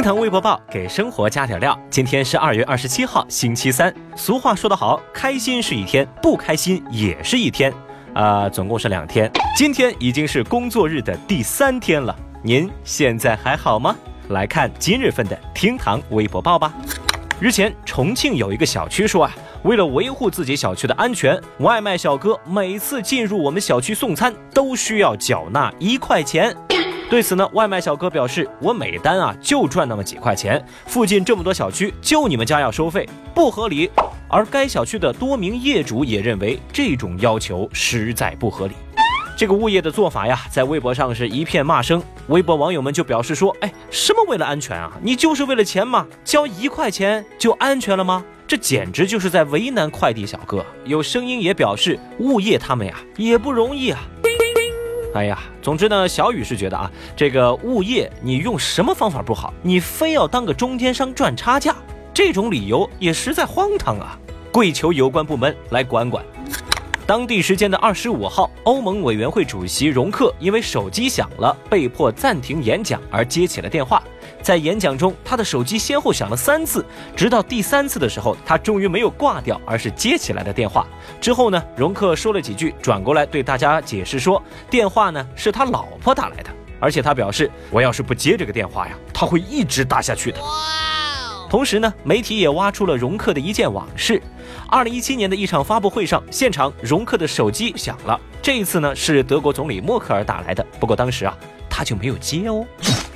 [0.00, 1.78] 厅堂微博报给生活加点料。
[1.90, 3.94] 今天是二月二十七号，星期三。
[4.16, 7.70] 俗话说得好，开心是一天，不开心也是一天，
[8.14, 9.30] 啊，总共是两天。
[9.54, 13.94] 今天已经是工作日的第三天了，您现在还好吗？
[14.28, 16.72] 来看今日份的厅堂微博报吧。
[17.38, 19.32] 日前，重庆有一个小区说啊，
[19.64, 26.56] 为了维护自己小区的安全，外卖小哥每次进入我们小区送餐都需要缴纳一块钱。
[27.10, 33.90] 对此呢，外卖小哥表示：“我每单啊就赚那么几块钱，附近这么多小区，就你们家要收费，不合理。”
[34.30, 38.74] 而该小区的多名业主也认为这种要求实在不合理。
[39.36, 42.00] 这个物业的做法呀，在微博上是一片骂声。
[42.28, 44.92] 微博网友们就表示说：“哎，什么为了安全啊？
[45.02, 46.06] 你就是为了钱吗？
[46.24, 48.24] 交一块钱就安全了吗？
[48.46, 53.98] 这简直就是在为难快递小哥。”有声音也表示，物业他们呀也不容易啊。
[55.12, 61.74] 哎呀，总之呢，小雨是觉得啊，这个物业你用什么方法不好，你非要当个中间商赚差价，
[62.14, 64.16] 这种理由也实在荒唐啊！
[64.52, 66.24] 跪求有关部门来管管。
[67.06, 74.00] 当地时间的二十五号，欧盟委员会主席容克因为手机响了，被迫暂停演讲而接起了电话。
[74.42, 80.86] 在演讲中，他的手机先后响了三次，直到第三次的时候，他终于没有挂掉，而是接起来的电话。
[81.20, 90.38] 之后呢，容克说了几句，转过来对大家解释说，电话呢是他老婆打来的，而且他表示，我要是不接这个电话呀，他会一直打下去的。
[91.50, 94.22] 同时呢，媒体也挖出了容克的一件往事：，
[94.68, 101.36] 二零一七年的一场发布会上，现场容克的手机响了，这一次呢是德国总理默克尔打来的，不过当时啊
[101.68, 102.64] 他就没有接哦。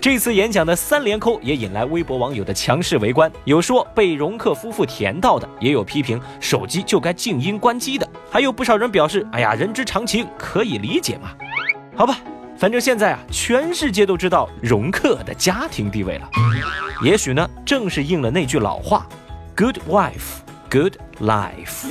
[0.00, 11.30] 这次演讲的三连扣也引来微博网友的强势围观，有说被容克夫妇甜到的，也有批评手机就该静音关机的，还有不少人表示：“哎呀，人之常情，可以理解嘛。”
[11.96, 12.16] 好吧，
[12.56, 16.30] 反正现在啊，全世界都知道容克的家庭地位了。
[17.02, 19.04] 也许呢，正是应了那句老话
[19.56, 20.38] ：“Good wife,
[20.70, 21.88] good life。”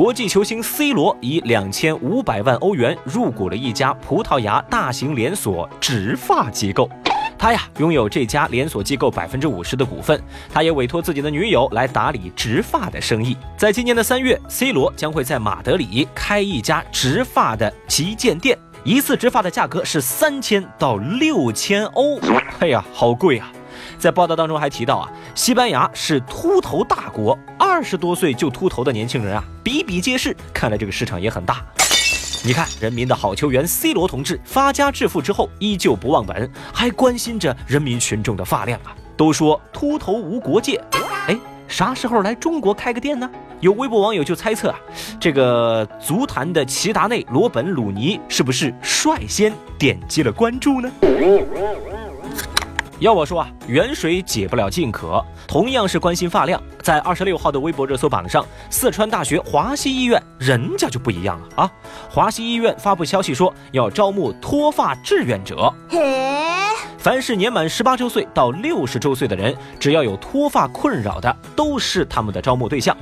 [0.00, 6.88] 国际球星 C 罗以两千五百万欧元入股了一家葡萄牙大型连锁植发机构，
[7.36, 10.18] 他呀拥有这家连锁机构百分之五十的股份，
[10.50, 13.36] 他也委托自己的女友来打理植发的生意。
[13.58, 22.18] 在今年的三月，C 罗将会在马德里开一家植发的旗舰店，一次植发的价格是三千到六千欧，
[22.60, 23.52] 哎呀，好贵啊！
[24.00, 31.62] 在报道当中还提到啊，西班牙是秃头大国，二十多岁就秃头的年轻人啊比比皆是，看来这个市场也很大。
[32.42, 38.96] 你看，人民的好球员 C 罗同志发家致富之后，依旧不忘本，还关心着人民群众的发量啊。
[39.18, 40.82] 都说秃头无国界，
[41.26, 43.30] 哎，啥时候来中国开个店呢？
[43.60, 44.80] 有微博网友就猜测啊，
[45.20, 50.90] 这个足坛的齐达内罗本鲁尼是不是率先点击了关注呢？
[53.00, 55.24] 要我说啊，远水解不了近渴。
[55.48, 61.72] 同样是关心发量，在二十六号的微博热搜榜上，四川大学华西医院人家就不一样了啊！
[62.10, 65.74] 华西医院发布消息说，要招募脱发志愿者。
[67.00, 72.94] 凡是年满十八周岁到六十周岁的人，只要有脱发困扰的，都是他们的招募对象。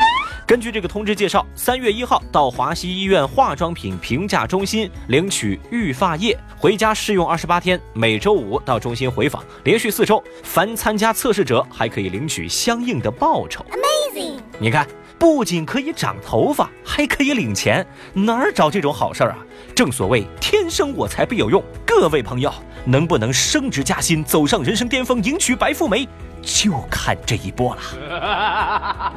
[0.47, 10.23] 根据这个通知介绍，三月一号到华西医院化妆品评价中心领取育发液，回家试用二十八天，每周五到中心回访，连续四周。
[10.45, 13.67] 凡参加测试者还可以领取相应的报酬。
[13.73, 14.39] Amazing！
[14.61, 14.87] 你看，
[15.19, 19.39] 不仅可以长头发，还可以领钱，哪儿找这种好事儿啊？
[19.75, 22.53] 正所谓天生我材必有用，各位朋友，
[22.85, 26.09] 能不能升职加薪，走上人生巅峰，迎娶白富美，
[26.41, 29.13] 就看这一波了。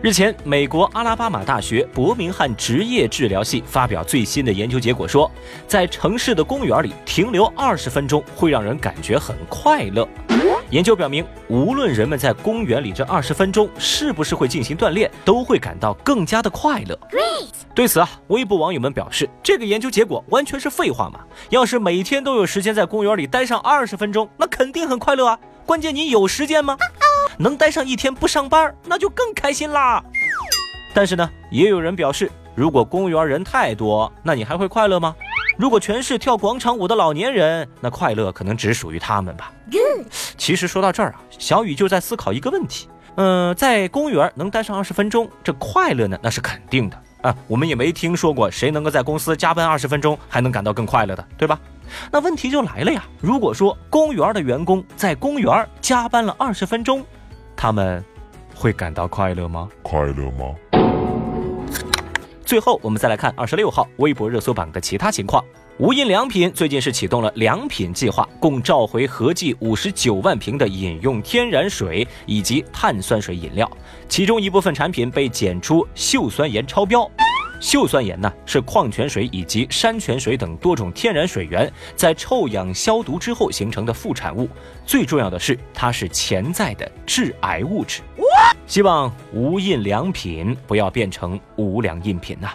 [0.00, 5.28] 日前，美国阿拉巴马大学伯明翰职业治疗系发表最新的研究结果说，
[5.66, 10.06] 在城市的公园里停留二十分钟会让人感觉很快乐。
[10.70, 16.98] 研究表明，无论人们在公园里这二十分钟是不是会进行锻炼，都会感到更加的快乐。
[17.74, 21.20] 对此啊，微博网友们表示，这个研究结果完全是废话嘛！
[21.50, 25.38] 要是每天都有时间在公园里待上二十分钟，那肯定很快乐啊！
[25.64, 26.76] 关键你有时间吗？
[27.38, 30.02] 能待上一天不上班，那就更开心啦。
[30.94, 35.14] 但是呢，也有人表示，如果公园人太多，那你还会快乐吗？
[35.56, 39.50] 如果全是跳广场舞的老年人，那快乐可能只属于他们吧。
[40.36, 46.18] 其实说到这儿啊，小雨就在思考一个问题：嗯，在公园能待上二十分钟，这快乐呢？
[46.22, 47.34] 那是肯定的啊。
[47.46, 51.58] 我们也没听说过谁能够在公司加班二十分钟还能感到更快乐的，对吧？
[52.10, 53.04] 那问题就来了呀。
[53.20, 57.04] 如果说公园的员工在公园加班了二十分钟，
[57.56, 58.04] 他们
[58.54, 59.68] 会感到快乐吗？
[59.82, 60.54] 快乐吗？
[62.46, 65.44] 最后，我们再来看二十六号微博热搜榜的其他情况。
[65.78, 73.68] 无印良品最近是启动了良品计划，共召回合计五十九万瓶的饮用天然水以及碳酸水饮料，
[74.08, 77.10] 其中一部分产品被检出溴酸盐超标。
[77.60, 84.48] 溴酸盐呢，是矿泉水以及山泉水等多种天然水源在臭氧消毒之后形成的副产物。
[84.84, 88.02] 最重要的是，它是潜在的致癌物质。
[88.66, 92.50] 希望无印良品不要变成无良印品呐。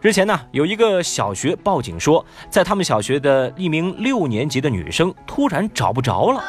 [0.00, 6.44] 日前呢，有一个小学报警说，在他们小学的一名六年级的女生突然找不着了。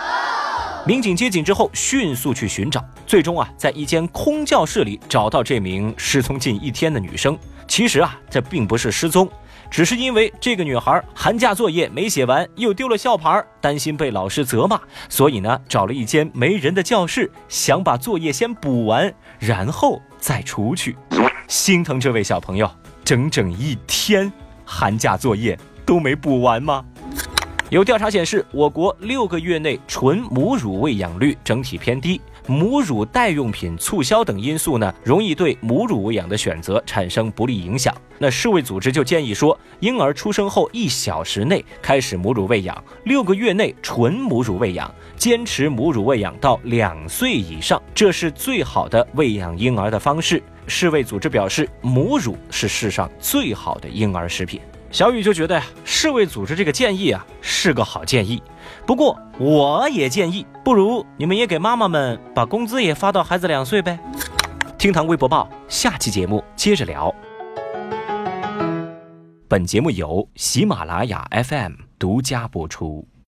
[0.88, 7.36] 民警接警之后，迅速去寻找，最终啊，在一间空教室里找到这名失踪近一天的女生。
[7.68, 9.28] 其实啊，这并不是失踪，
[9.72, 14.80] 只是因为这个女孩寒假作业没写完，又丢了校牌，担心被老师责骂，
[15.10, 20.96] 所以呢，找了一间没人的教室，想把作业先补完，然后再出去。
[21.48, 22.70] 心疼这位小朋友。
[23.04, 24.34] 整整一天，
[24.66, 25.56] 寒假作业
[25.86, 26.84] 都没补完吗？
[27.72, 37.92] 有调查显示，我国六个月内纯母乳喂养率整体偏低，母乳代用品促销等因素呢，容易对母乳喂养的选择产生不利影响。
[38.20, 50.42] 那世卫组织就建议说，婴儿出生后一小时内开始母乳喂养，六个月内纯母乳喂养，坚持母乳喂养到两岁以上，这是最好的喂养婴儿的方式。
[50.68, 54.62] 世卫组织表示，母乳是世上最好的婴儿食品。
[54.96, 58.42] 小雨就觉得呀，世卫组织这个建议啊是个好建议。
[58.88, 64.00] 不过我也建议，不如你们也给妈妈们把工资也发到孩子两岁呗。
[64.78, 67.14] 听堂微博报，下期节目接着聊。
[69.50, 73.06] 本节目由喜马拉雅 FM 独家播出。